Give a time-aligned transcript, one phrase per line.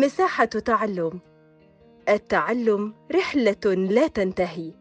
[0.00, 1.20] مساحة تعلم.
[2.08, 4.72] التعلم رحلة لا تنتهي.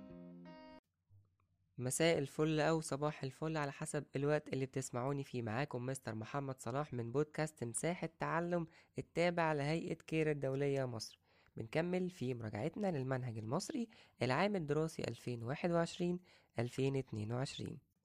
[1.77, 5.41] مساء الفل أو صباح الفل على حسب الوقت اللي بتسمعوني فيه.
[5.41, 8.67] معاكم مستر محمد صلاح من بودكاست مساحة تعلم
[8.99, 11.19] التابع لهيئة كير الدولية مصر.
[11.57, 13.89] بنكمل في مراجعتنا للمنهج المصري
[14.21, 15.07] العام الدراسي 2021-2022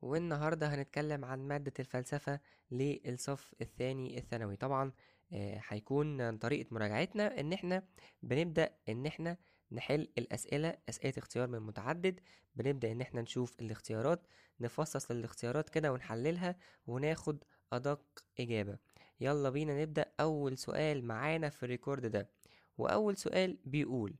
[0.03, 2.41] والنهاردة هنتكلم عن مادة الفلسفة
[2.71, 4.57] للصف الثاني الثانوي.
[4.57, 4.93] طبعا
[5.33, 7.83] هيكون طريقة مراجعتنا إن إحنا
[8.23, 9.37] بنبدأ إن إحنا
[9.73, 12.21] نحل الأسئلة أسئلة اختيار من متعدد
[12.57, 14.27] بنبدأ إن إحنا نشوف الاختيارات
[14.61, 18.79] نفصص الاختيارات كده ونحللها وناخد أدق إجابة.
[19.21, 20.13] يلا بينا نبدأ.
[20.21, 22.31] أول سؤال معانا في الريكورد ده.
[22.79, 24.15] وأول سؤال بيقول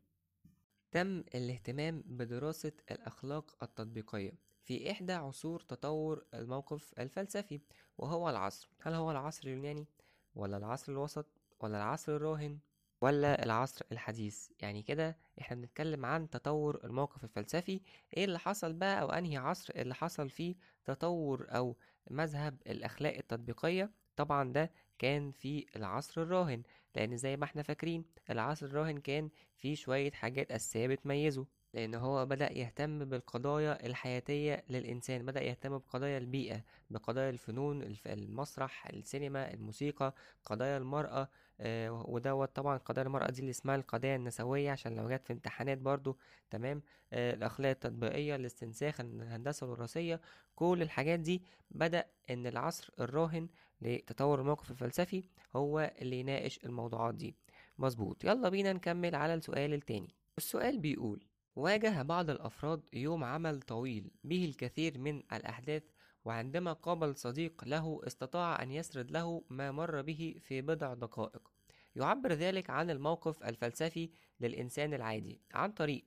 [0.93, 4.33] تم الاهتمام بدراسة الأخلاق التطبيقية
[4.65, 7.61] في إحدى عصور تطور الموقف الفلسفي
[7.99, 8.71] وهو العصر.
[8.83, 9.87] هل هو العصر اليوناني؟
[10.35, 11.27] ولا العصر الوسط
[11.61, 12.59] ولا العصر الراهن
[13.01, 17.81] ولا العصر الحديث؟ يعني كده إحنا بنتكلم عن تطور الموقف الفلسفي
[18.17, 20.55] إيه اللي حصل بقى أو أنهي عصر اللي حصل فيه
[20.85, 21.77] تطور أو
[22.11, 26.63] مذهب الأخلاق التطبيقية؟ طبعا ده كان في العصر الراهن
[26.97, 31.47] لأن زي ما إحنا فاكرين العصر الراهن كان فيه شوية حاجات أساسية بتميزه.
[31.75, 38.87] لأن هو بدأ يهتم بالقضايا الحياتية للإنسان بدأ يهتم بقضايا البيئة بقضايا الفنون الف- المسرح
[38.87, 41.29] السينما الموسيقى قضايا المرأة
[41.63, 45.79] آه، ودوت طبعا قضايا المرأة دي اللي اسمها القضايا النسوية عشان لو جت في امتحانات
[45.79, 46.19] برضو
[46.51, 46.83] تمام؟
[47.13, 50.21] آه، الأخلاق التطبيقية الاستنساخ الهندسة الوراثية
[50.55, 53.49] كل الحاجات دي بدأ إن العصر الراهن
[53.83, 55.25] لتطور الموقف الفلسفي
[55.57, 57.35] هو اللي يناقش الموضوعات دي.
[57.79, 58.25] مظبوط.
[58.25, 60.15] يلا بينا نكمل على السؤال التاني.
[60.39, 61.25] السؤال بيقول
[61.57, 65.83] واجه بعض الأفراد يوم عمل طويل به الكثير من الأحداث
[66.25, 71.51] وعندما قابل صديق له استطاع أن يسرد له ما مر به في بضع دقائق.
[71.97, 76.05] يعبر ذلك عن الموقف الفلسفي للإنسان العادي عن طريق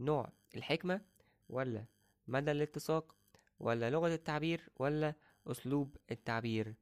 [0.00, 1.00] نوع الحكمة
[1.48, 1.84] ولا
[2.28, 3.14] مدى الاتساق
[3.60, 5.14] ولا لغة التعبير ولا
[5.46, 6.74] أسلوب التعبير.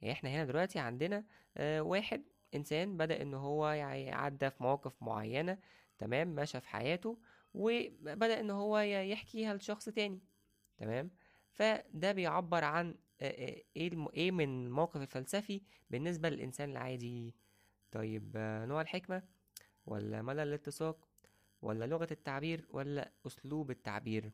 [0.00, 1.24] يعني إحنا هنا دلوقتي عندنا
[1.56, 2.22] آه واحد
[2.54, 5.58] إنسان بدأ إن هو يع- عدى في مواقف معينة
[5.98, 7.18] تمام ماشى في حياته
[7.54, 10.20] وبدأ إن هو يحكيها لشخص تاني
[10.78, 11.10] تمام
[11.50, 13.64] فده بيعبر عن إيه.
[14.14, 17.34] إيه من الموقف الفلسفي بالنسبة للإنسان العادي
[17.92, 18.32] طيب
[18.68, 19.22] نوع الحكمة
[19.86, 21.08] ولا مدى الاتساق
[21.62, 24.32] ولا لغة التعبير ولا أسلوب التعبير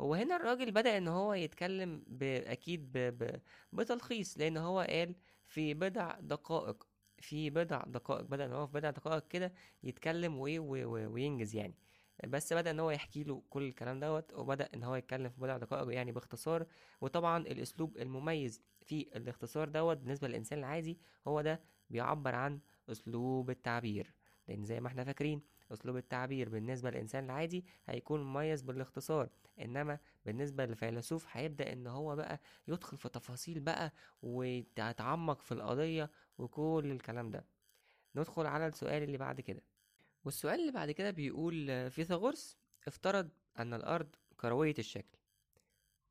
[0.00, 2.04] هو هنا الراجل بدأ إن هو يتكلم.
[2.22, 2.98] أكيد ب...
[2.98, 3.40] ب...
[3.72, 5.14] بتلخيص لأن هو قال
[5.46, 6.88] في بضع دقائق
[7.18, 9.52] في بضع دقائق بدأ إن هو في بضع دقائق كده
[9.82, 10.38] يتكلم.
[10.38, 10.46] و...
[10.58, 11.12] و...
[11.12, 11.74] وينجز يعني
[12.26, 15.56] بس بدأ إن هو يحكي له كل الكلام دوت وبدأ إن هو يتكلم في بضع
[15.56, 16.66] دقائق يعني باختصار.
[17.00, 24.14] وطبعا الأسلوب المميز في الاختصار دوت بالنسبة للإنسان العادي هو ده بيعبر عن أسلوب التعبير.
[24.48, 29.28] لأن زي ما إحنا فاكرين أسلوب التعبير بالنسبة للإنسان العادي هيكون مميز بالاختصار.
[29.60, 36.90] إنما بالنسبة للفيلسوف هيبدأ إن هو بقى يدخل في تفاصيل بقى ويتعمق في القضية وكل
[36.90, 37.44] الكلام ده.
[38.16, 39.62] ندخل على السؤال اللي بعد كده.
[40.24, 42.56] والسؤال اللي بعد كده بيقول فيثاغورس
[42.86, 43.28] افترض
[43.58, 45.18] أن الأرض كروية الشكل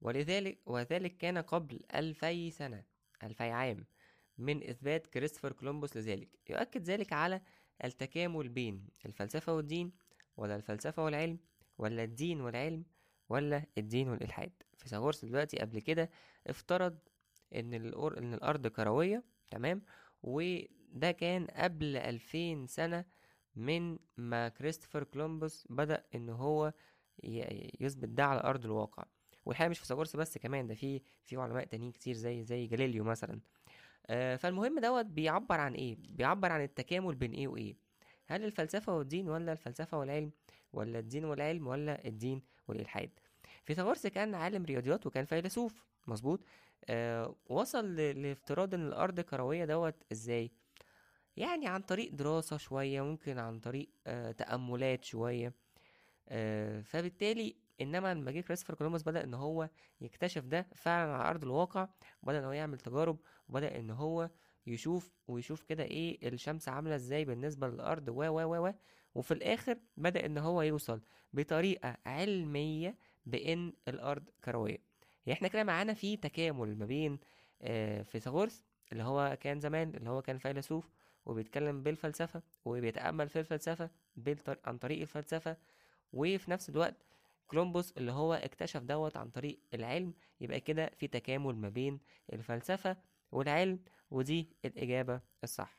[0.02, 2.84] ولذلك وذلك كان قبل ألفي سنة
[3.24, 3.86] ألفي عام
[4.38, 7.42] من إثبات كريستوفر كولومبوس لذلك يؤكد ذلك على
[7.84, 9.92] التكامل بين الفلسفة والدين
[10.38, 11.40] ولا الفلسفة والعلم
[11.78, 12.86] ولا الدين والعلم
[13.30, 16.10] ولا الدين والإلحاد فيثاغورس دلوقتي قبل كده
[16.48, 16.98] افترض
[17.56, 17.74] إن.
[18.18, 19.82] إن الأرض كروية تمام
[20.24, 23.06] وده كان قبل ألفين سنة
[23.56, 26.74] من ما كريستوفر كولومبوس بدأ إن هو
[27.80, 29.04] يثبت ده على أرض الواقع.
[29.46, 33.40] والحقيقة مش فيثاغورس بس كمان ده في في علماء تانيين كتير زي زي جاليليو مثلا.
[34.08, 37.76] آه فالمهم دوت بيعبر عن إيه؟ بيعبر عن التكامل بين إيه وإيه.
[38.28, 40.32] هل الفلسفة والدين ولا الفلسفة والعلم؟
[40.74, 43.10] ولا الدين والعلم ولا الدين والإلحاد؟
[43.66, 46.40] فيثاغورس كان عالم رياضيات وكان فيلسوف مظبوط؟
[46.90, 50.52] آه وصل لافتراض إن الأرض كروية دوت إزاي؟
[51.38, 55.53] يعني عن طريق دراسة شوية ممكن عن طريق آه تأملات شوية
[56.29, 59.70] آه فبالتالي إنما لما جه كريستوفر كولومبوس بدأ إن هو
[60.02, 61.88] يكتشف ده فعلا على أرض الواقع
[62.23, 63.17] وبدأ إن هو يعمل تجارب
[63.50, 64.29] وبدأ إن هو
[64.67, 68.73] يشوف ويشوف كده إيه الشمس عاملة إزاي بالنسبة للأرض و و و
[69.16, 71.02] وفي الآخر بدأ إن هو يوصل
[71.34, 74.78] بطريقة علمية بإن الأرض كروية.
[75.26, 77.20] يعني إحنا كده معانا في تكامل ما بين
[77.61, 80.90] آه فيثاغورس اللي هو كان زمان اللي هو كان فيلسوف
[81.26, 83.90] وبيتكلم بالفلسفة وبيتأمل في الفلسفة.
[84.66, 85.58] عن طريق الفلسفة
[86.14, 86.96] وفي نفس الوقت
[87.47, 92.00] كولومبوس اللي هو اكتشف دوت عن طريق العلم يبقى كده في تكامل ما بين
[92.34, 92.97] الفلسفة
[93.32, 93.79] والعلم
[94.12, 95.78] ودي الإجابة الصح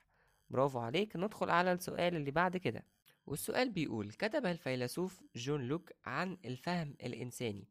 [0.50, 2.84] برافو عليك ندخل على السؤال اللي بعد كده
[3.26, 7.68] والسؤال بيقول كتب الفيلسوف جون لوك عن الفهم الإنساني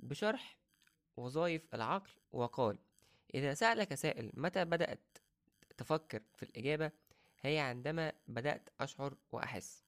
[0.00, 0.58] بشرح
[1.16, 2.78] وظائف العقل وقال
[3.34, 5.18] إذا سألك سائل متى بدأت
[5.76, 6.90] تفكر في الإجابة
[7.40, 9.84] هي عندما بدأت أشعر وأحس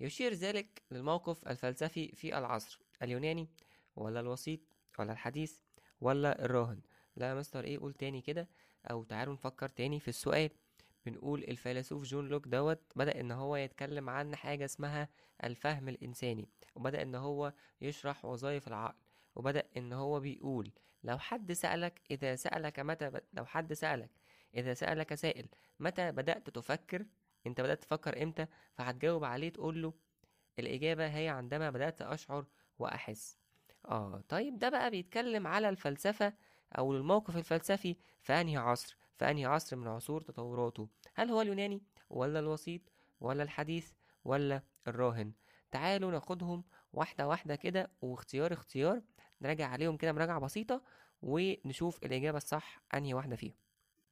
[0.00, 3.48] يشير ذلك للموقف الفلسفي في العصر اليوناني
[3.96, 4.60] ولا الوسيط
[4.98, 5.58] ولا الحديث
[6.00, 6.80] ولا الراهن
[7.16, 8.48] لا يا مستر إيه قول تاني كده
[8.90, 10.50] أو تعالوا نفكر تاني في السؤال
[11.06, 15.08] بنقول الفيلسوف جون لوك دوت بدأ إن هو يتكلم عن حاجة اسمها
[15.44, 18.94] الفهم الإنساني وبدأ إن هو يشرح وظائف العقل
[19.34, 20.70] وبدأ إن هو بيقول
[21.04, 23.10] لو حد سألك إذا سألك متى.
[23.32, 24.10] لو حد سألك
[24.54, 25.46] إذا سألك سائل
[25.80, 27.06] متى بدأت تفكر؟
[27.46, 29.92] أنت بدأت تفكر إمتى؟ فهتجاوب عليه تقول له
[30.58, 32.46] الإجابة هي عندما بدأت أشعر
[32.78, 33.38] وأحس.
[33.88, 36.32] آه طيب ده بقى بيتكلم على الفلسفة
[36.78, 41.82] أو الموقف الفلسفي في أنهي عصر؟ في أنهي عصر من عصور تطوراته؟ هل هو اليوناني
[42.10, 42.80] ولا الوسيط
[43.20, 43.92] ولا الحديث
[44.24, 45.32] ولا الراهن؟
[45.70, 49.02] تعالوا ناخدهم واحدة واحدة كده واختيار اختيار
[49.42, 50.82] نراجع عليهم كده مراجعة بسيطة
[51.22, 53.54] ونشوف الإجابة الصح أنهي واحدة فيهم.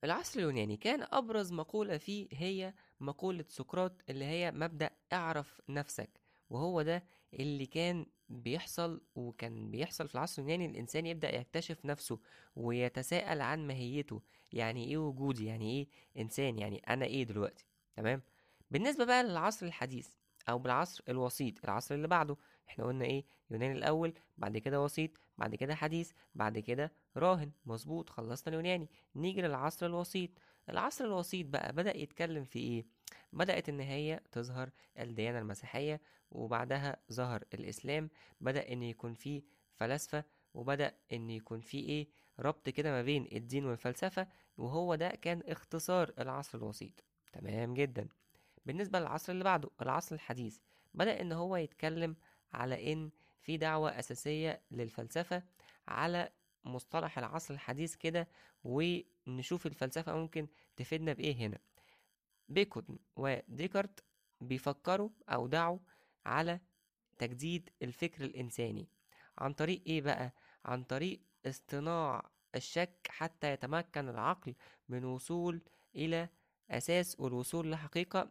[0.04, 6.10] العصر اليوناني كان أبرز مقولة فيه هي مقولة سقراط اللي هي مبدأ اعرف نفسك.
[6.50, 7.04] وهو ده
[7.34, 10.66] اللي كان بيحصل وكان بيحصل في العصر اليوناني.
[10.66, 12.18] الإنسان يبدأ يكتشف نفسه
[12.56, 14.22] ويتساءل عن ماهيته.
[14.52, 15.88] يعني إيه وجودي؟ يعني إيه
[16.22, 17.66] إنسان؟ يعني أنا إيه دلوقتي؟
[17.96, 18.22] تمام؟
[18.70, 20.08] بالنسبة بقى للعصر الحديث
[20.50, 22.36] أو بالعصر الوسيط العصر اللي بعده.
[22.68, 27.50] إحنا قلنا إيه؟ يوناني الأول بعد كده وسيط بعد كده حديث بعد كده راهن.
[27.66, 28.88] مظبوط خلصنا اليوناني.
[29.16, 30.30] نيجي للعصر الوسيط.
[30.70, 32.86] العصر الوسيط بقى بدأ يتكلم في إيه؟
[33.32, 36.00] بدأت إن هي تظهر الديانة المسيحية
[36.30, 38.10] وبعدها ظهر الإسلام.
[38.40, 39.42] بدأ إن يكون فيه
[39.74, 40.24] فلاسفة
[40.54, 42.08] وبدأ إن يكون فيه إيه؟
[42.38, 44.26] ربط كده ما بين الدين والفلسفة
[44.56, 47.04] وهو ده كان اختصار العصر الوسيط.
[47.32, 48.08] تمام جدا.
[48.66, 50.58] بالنسبة للعصر اللي بعده العصر الحديث.
[50.94, 52.16] بدأ إن هو يتكلم
[52.52, 53.10] على إن
[53.42, 55.42] في دعوة أساسية للفلسفة
[55.88, 56.32] على
[56.64, 58.28] مصطلح العصر الحديث كده
[58.64, 61.58] ونشوف الفلسفة ممكن تفيدنا بإيه هنا.
[62.48, 64.04] بيكون وديكارت
[64.40, 65.78] بيفكروا أو دعوا
[66.26, 66.60] على
[67.18, 68.88] تجديد الفكر الإنساني.
[69.38, 70.32] عن طريق إيه بقى؟
[70.64, 74.54] عن طريق اصطناع الشك حتى يتمكن العقل
[74.88, 75.62] من وصول
[75.96, 76.28] إلى
[76.70, 78.30] أساس والوصول لحقيقة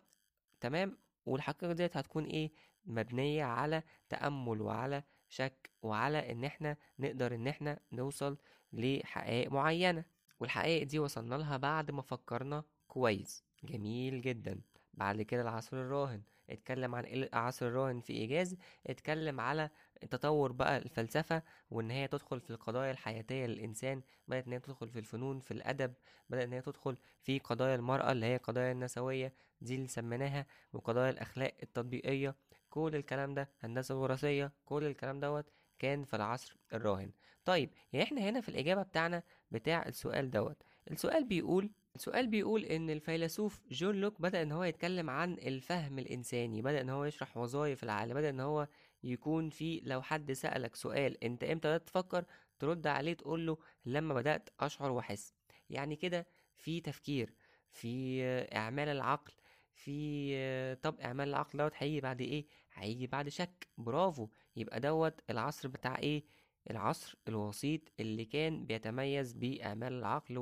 [0.61, 2.51] تمام؟ والحقيقة ديت هتكون إيه؟
[2.85, 8.37] مبنية على تأمل وعلى شك وعلى إن إحنا نقدر إن إحنا نوصل
[8.73, 10.05] لحقائق معينة.
[10.39, 13.43] والحقائق دي وصلنا لها بعد ما فكرنا كويس.
[13.63, 14.61] جميل جدا.
[14.93, 16.21] بعد كده العصر الراهن.
[16.49, 18.55] اتكلم عن العصر الراهن في إيجاز
[18.87, 19.69] اتكلم على
[20.11, 24.99] تطور بقى الفلسفة وإن هي تدخل في القضايا الحياتية للإنسان بدأت إن هي تدخل في
[24.99, 25.93] الفنون في الأدب
[26.29, 31.09] بدأت إن هي تدخل في قضايا المرأة اللي هي قضايا النسوية دي اللي سميناها وقضايا
[31.09, 32.35] الأخلاق التطبيقية.
[32.69, 35.45] كل الكلام ده هندسة وراثية كل الكلام دوت
[35.79, 37.11] كان في العصر الراهن
[37.45, 40.63] طيب يعني إحنا هنا في الإجابة بتاعنا بتاع السؤال دوت.
[40.91, 46.61] السؤال بيقول السؤال بيقول إن الفيلسوف جون لوك بدأ إن هو يتكلم عن الفهم الإنساني
[46.61, 48.67] بدأ إن هو يشرح وظائف العقل بدأ إن هو
[49.03, 52.25] يكون في لو حد سألك سؤال أنت إمتى بدأت تفكر؟
[52.59, 55.33] ترد عليه تقول له لما بدأت أشعر وأحس.
[55.69, 57.33] يعني كده في تفكير
[57.71, 58.23] في
[58.55, 59.33] إعمال العقل
[59.73, 63.67] في طب إعمال العقل دوت هيجي بعد إيه؟ هيجي بعد شك.
[63.77, 64.27] برافو!
[64.55, 66.23] يبقى دوت العصر بتاع إيه؟
[66.69, 70.37] العصر الوسيط اللي كان بيتميز بإعمال العقل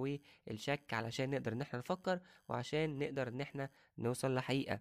[0.48, 2.20] والشك علشان نقدر إن إحنا نفكر
[2.50, 4.80] وعشان نقدر إن إحنا نوصل لحقيقة.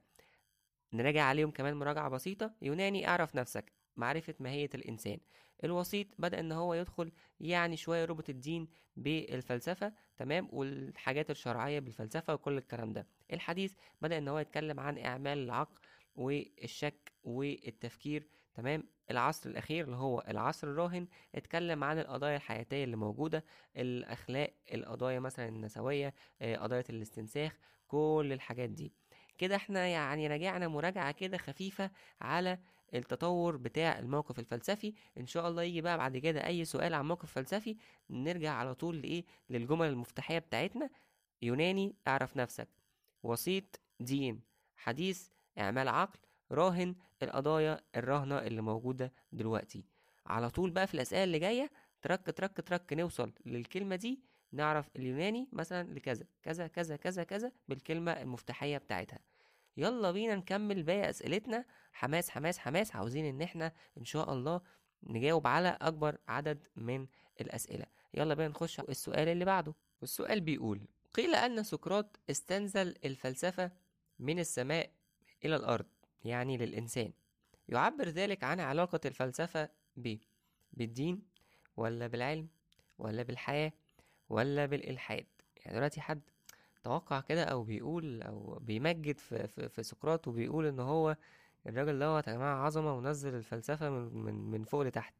[0.92, 2.54] نراجع عليهم كمان مراجعة بسيطة.
[2.62, 5.18] يوناني اعرف نفسك معرفة ماهية الإنسان.
[5.64, 12.58] الوسيط بدأ إن هو يدخل يعني شوية ربط الدين بالفلسفة تمام؟ والحاجات الشرعية بالفلسفة وكل
[12.58, 13.06] الكلام ده.
[13.32, 15.80] الحديث بدأ إن هو يتكلم عن إعمال العقل
[16.14, 23.44] والشك والتفكير تمام؟ العصر الأخير اللي هو العصر الراهن اتكلم عن القضايا الحياتية اللي موجودة
[23.76, 27.58] الأخلاق القضايا مثلا النسوية قضايا الاستنساخ
[27.88, 28.92] كل الحاجات دي.
[29.38, 32.58] كده إحنا يعني راجعنا مراجعة كده خفيفة على
[32.94, 34.94] التطور بتاع الموقف الفلسفي.
[35.18, 37.76] إن شاء الله يجي بقى بعد كده أي سؤال عن موقف فلسفي
[38.10, 40.90] نرجع على طول لإيه؟ للجمل المفتاحية بتاعتنا.
[41.42, 42.68] يوناني اعرف نفسك.
[43.22, 44.40] وسيط دين.
[44.76, 46.18] حديث اعمال عقل.
[46.52, 49.84] راهن القضايا الراهنة اللي موجودة دلوقتي.
[50.26, 51.70] على طول بقى في الأسئلة اللي جاية
[52.02, 54.20] ترك ترك ترك نوصل للكلمة دي
[54.52, 59.18] نعرف اليوناني مثلا لكذا كذا كذا كذا كذا بالكلمة المفتاحية بتاعتها.
[59.76, 61.64] يلا بينا نكمل باقي أسئلتنا.
[61.92, 62.96] حماس حماس حماس.
[62.96, 64.60] عاوزين إن إحنا إن شاء الله
[65.02, 67.06] نجاوب على أكبر عدد من
[67.40, 67.86] الأسئلة.
[68.14, 69.74] يلا بينا نخش السؤال اللي بعده.
[70.00, 70.80] والسؤال بيقول
[71.14, 73.70] قيل أن سقراط استنزل الفلسفة
[74.18, 74.90] من السماء
[75.44, 75.86] إلى الأرض.
[76.24, 77.12] يعني للإنسان
[77.68, 80.16] يعبر ذلك عن علاقة الفلسفة ب
[80.72, 81.22] بالدين
[81.76, 82.48] ولا بالعلم
[82.98, 83.72] ولا بالحياة
[84.28, 86.20] ولا بالإلحاد يعني دلوقتي حد
[86.82, 91.16] توقع كده أو بيقول أو بيمجد في, في, في سقراط وبيقول إن هو
[91.66, 95.14] الراجل دوت يا جماعة عظمة ونزل الفلسفة من, من, من فوق لتحت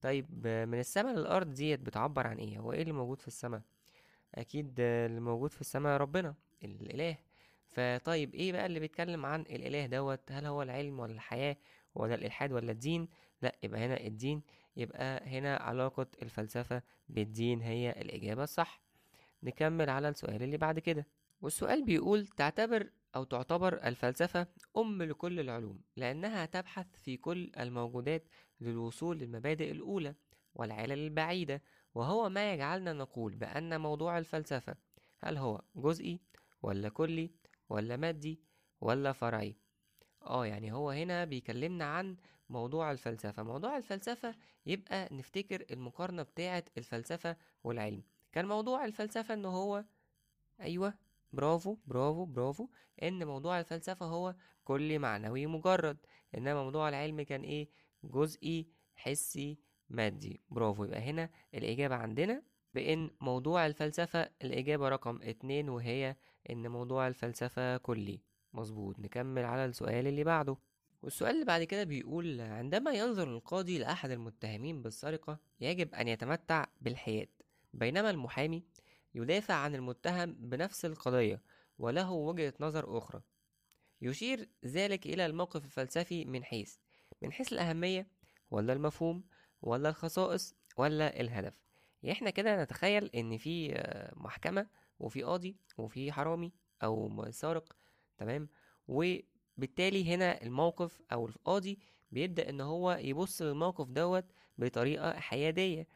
[0.00, 3.62] طيب من السماء للأرض ديت بتعبر عن إيه؟ هو إيه اللي موجود في السماء؟
[4.34, 7.18] أكيد اللي موجود في السماء ربنا الإله
[7.72, 11.56] فطيب إيه بقى اللي بيتكلم عن الإله دوت؟ هل هو العلم ولا الحياة
[11.94, 13.08] ولا الإلحاد ولا الدين؟
[13.42, 14.42] لأ يبقى هنا الدين
[14.76, 18.82] يبقى هنا علاقة الفلسفة بالدين هي الإجابة الصح.
[19.42, 21.06] نكمل على السؤال اللي بعد كده.
[21.40, 28.24] والسؤال بيقول تعتبر أو تعتبر الفلسفة أم لكل العلوم لأنها تبحث في كل الموجودات
[28.60, 30.14] للوصول للمبادئ الأولى
[30.54, 31.62] والعلل البعيدة.
[31.94, 34.74] وهو ما يجعلنا نقول بأن موضوع الفلسفة
[35.20, 36.20] هل هو جزئي
[36.62, 37.30] ولا كلي؟
[37.72, 38.40] ولا مادي
[38.80, 39.56] ولا فرعي.
[40.22, 42.16] آه يعني هو هنا بيكلمنا عن
[42.48, 43.42] موضوع الفلسفة.
[43.42, 44.34] موضوع الفلسفة
[44.66, 48.02] يبقى نفتكر المقارنة بتاعة الفلسفة والعلم.
[48.32, 49.84] كان موضوع الفلسفة إن هو
[50.60, 50.94] أيوه
[51.32, 52.68] برافو برافو برافو
[53.02, 55.98] إن موضوع الفلسفة هو كلي معنوي مجرد.
[56.36, 57.68] إنما موضوع العلم كان إيه؟
[58.04, 60.40] جزئي حسي مادي.
[60.48, 60.84] برافو.
[60.84, 62.42] يبقى هنا الإجابة عندنا
[62.74, 66.16] بإن موضوع الفلسفة الإجابة رقم اتنين وهي
[66.50, 68.20] إن موضوع الفلسفة كلي.
[68.52, 68.98] مظبوط.
[68.98, 70.56] نكمل على السؤال اللي بعده.
[71.02, 77.28] والسؤال اللي بعد كده بيقول عندما ينظر القاضي لأحد المتهمين بالسرقة يجب أن يتمتع بالحياد.
[77.74, 78.62] بينما المحامي
[79.14, 81.42] يدافع عن المتهم بنفس القضية
[81.78, 83.22] وله وجهة نظر أخرى.
[84.02, 86.76] يشير ذلك إلى الموقف الفلسفي من حيث
[87.22, 88.06] من حيث الأهمية
[88.50, 89.24] ولا المفهوم
[89.62, 91.54] ولا الخصائص ولا الهدف.
[92.10, 93.82] إحنا كده نتخيل إن في
[94.16, 94.66] محكمة
[95.02, 97.76] وفي قاضي وفي حرامي أو سارق
[98.18, 98.48] تمام؟
[98.88, 101.78] وبالتالي هنا الموقف أو القاضي
[102.12, 104.24] بيبدأ إن هو يبص للموقف دوت
[104.58, 105.88] بطريقة حيادية.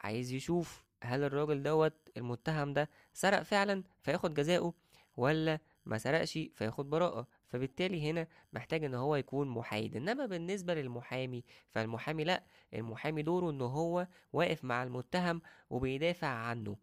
[0.00, 4.74] عايز يشوف هل الراجل دوت المتهم ده سرق فعلا فياخد جزاؤه
[5.16, 7.26] ولا ما سرقش فياخد براءة.
[7.48, 9.96] فبالتالي هنا محتاج إن هو يكون محايد.
[9.96, 16.76] إنما بالنسبة للمحامي فالمحامي لأ المحامي دوره إن هو واقف مع المتهم وبيدافع عنه.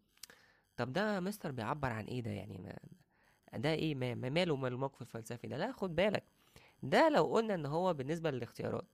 [0.78, 2.78] طب ده مستر بيعبر عن إيه ده يعني؟ ما
[3.60, 6.24] ده إيه؟ ما ما ماله من الموقف الفلسفي ده؟ لا خد بالك.
[6.84, 8.86] ده لو قلنا إن هو بالنسبة للاختيارات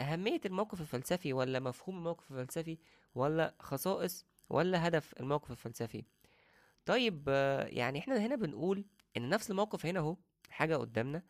[0.00, 2.78] أهمية الموقف الفلسفي ولا مفهوم الموقف الفلسفي
[3.14, 6.04] ولا خصائص ولا هدف الموقف الفلسفي؟
[6.86, 7.28] طيب
[7.68, 8.84] يعني إحنا هنا بنقول
[9.16, 10.16] إن نفس الموقف هنا أهو
[10.50, 11.22] حاجة قدامنا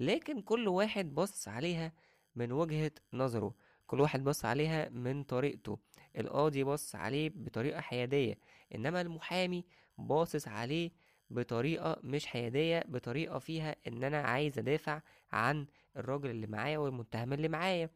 [0.00, 1.92] لكن كل واحد بص عليها
[2.36, 3.54] من وجهة نظره.
[3.86, 5.78] كل واحد بص عليها من طريقته.
[6.18, 8.38] القاضي بص عليه بطريقة حيادية.
[8.74, 9.64] إنما المحامي
[9.98, 10.90] باصص عليه
[11.30, 17.48] بطريقة مش حيادية بطريقة فيها إن أنا عايز أدافع عن الراجل اللي معايا والمتهم اللي
[17.48, 17.90] معايا.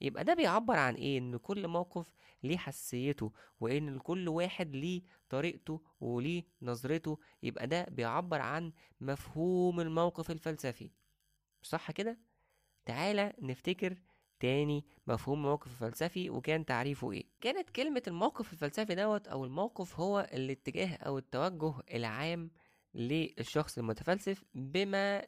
[0.00, 5.80] يبقى ده بيعبر عن إيه؟ إن كل موقف ليه حساسيته وإن كل واحد ليه طريقته
[6.00, 7.18] وليه نظرته.
[7.42, 10.90] يبقى ده بيعبر عن مفهوم الموقف الفلسفي.
[11.62, 12.18] صح كده؟
[12.86, 13.96] تعالى نفتكر
[14.40, 20.28] تاني مفهوم الموقف الفلسفي وكان تعريفه إيه؟ كانت كلمة الموقف الفلسفي دوت أو الموقف هو
[20.32, 22.50] الاتجاه أو التوجه العام
[22.94, 25.22] للشخص المتفلسف بما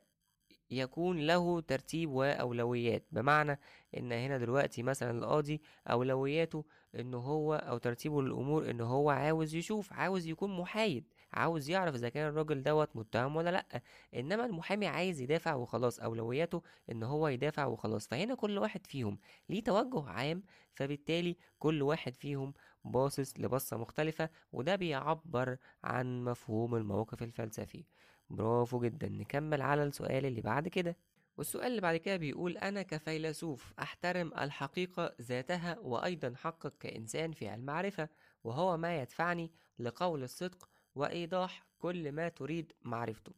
[0.71, 3.07] يكون له ترتيب وأولويات.
[3.13, 3.61] بمعنى
[3.97, 9.93] إن هنا دلوقتي مثلا القاضي أولوياته إن هو أو ترتيبه للأمور إن هو عاوز يشوف
[9.93, 11.05] عاوز يكون محايد.
[11.33, 13.83] عاوز يعرف إذا كان الراجل دوت متهم ولا لأ
[14.15, 18.09] إنما المحامي عايز يدافع وخلاص أولوياته إن هو يدافع وخلاص.
[18.09, 19.19] فهنا كل واحد فيهم
[19.49, 20.43] ليه توجه عام
[20.75, 22.55] فبالتالي كل واحد فيهم
[22.85, 27.85] باصص لبصة مختلفة وده بيعبر عن مفهوم الموقف الفلسفي.
[28.31, 29.09] برافو جدا.
[29.09, 30.97] نكمل على السؤال اللي بعد كده.
[31.39, 38.09] والسؤال اللي بعد كده بيقول أنا كفيلسوف أحترم الحقيقة ذاتها وأيضا حقك كإنسان في المعرفة
[38.45, 43.33] وهو ما يدفعني لقول الصدق وإيضاح كل ما تريد معرفته.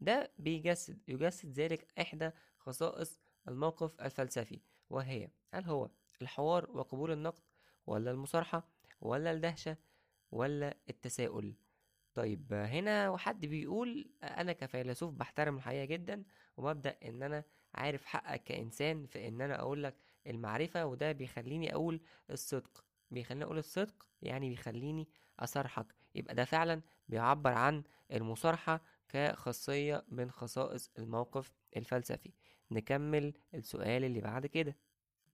[0.00, 5.90] ده بيجسد يجسد ذلك إحدى خصائص الموقف الفلسفي وهي هل هو
[6.22, 7.42] الحوار وقبول النقد
[7.86, 8.68] ولا المصارحة
[9.00, 9.76] ولا الدهشة
[10.30, 11.54] ولا التساؤل؟
[12.14, 16.24] طيب هنا حد بيقول أنا كفيلسوف بحترم الحقيقة جدا
[16.56, 22.00] وببدأ إن أنا عارف حقك كإنسان في إن أنا أقول لك المعرفة وده بيخليني أقول
[22.30, 22.84] الصدق.
[23.10, 25.08] بيخليني أقول الصدق يعني بيخليني
[25.40, 32.32] أصارحك يبقى ده فعلا بيعبر عن المصارحة كخاصية من خصائص الموقف الفلسفي.
[32.70, 34.76] نكمل السؤال اللي بعد كده.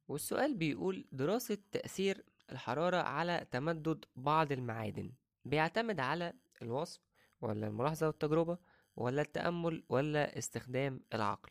[0.08, 5.12] والسؤال بيقول دراسة تأثير الحرارة على تمدد بعض المعادن
[5.44, 6.32] بيعتمد على
[6.62, 7.00] الوصف
[7.40, 8.58] ولا الملاحظة والتجربة
[8.96, 11.50] ولا التأمل ولا استخدام العقل؟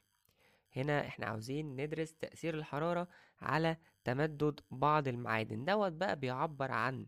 [0.75, 3.07] هنا إحنا عاوزين ندرس تأثير الحرارة
[3.41, 5.65] على تمدد بعض المعادن.
[5.65, 7.05] دوت بقى بيعبر عن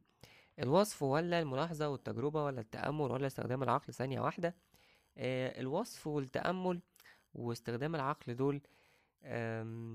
[0.60, 4.56] الوصف ولا الملاحظة والتجربة ولا التأمل ولا استخدام العقل ثانية واحدة؟
[5.18, 6.82] آه الوصف والتأمل
[7.34, 8.62] واستخدام العقل دول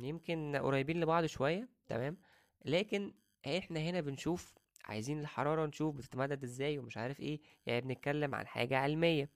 [0.02, 2.16] يمكن قريبين لبعض شوية تمام؟
[2.64, 3.12] لكن
[3.46, 8.78] إحنا هنا بنشوف عايزين الحرارة نشوف بتتمدد إزاي ومش عارف إيه يعني بنتكلم عن حاجة
[8.78, 9.28] علمية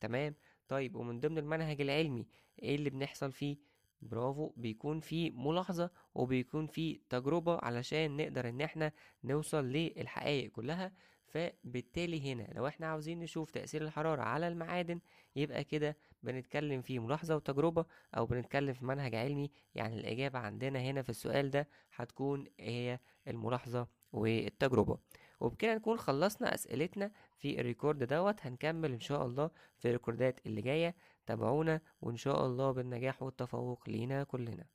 [0.00, 0.34] تمام؟
[0.68, 2.26] طيب ومن ضمن المنهج العلمي
[2.62, 3.56] إيه اللي بنحصل فيه؟
[4.02, 8.92] برافو بيكون فيه ملاحظة وبيكون فيه تجربة علشان نقدر إن إحنا
[9.24, 10.92] نوصل للحقائق كلها.
[11.26, 15.00] فبالتالي هنا لو إحنا عاوزين نشوف تأثير الحرارة على المعادن
[15.36, 17.84] يبقى كده بنتكلم في ملاحظة وتجربة
[18.16, 19.50] أو بنتكلم في منهج علمي.
[19.74, 24.98] يعني الإجابة عندنا هنا في السؤال ده هتكون هي الملاحظة والتجربة.
[25.40, 28.46] وبكده نكون خلصنا أسئلتنا في الريكورد دوت.
[28.46, 30.94] هنكمل إن شاء الله في الريكوردات اللي جاية.
[31.26, 34.66] تابعونا وإن شاء الله بالنجاح والتفوق لينا كلنا.